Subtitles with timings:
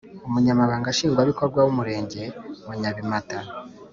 [0.27, 2.23] Umunyamabanga Nshingwabikorwa w’Umurenge
[2.67, 3.37] wa Nyabimata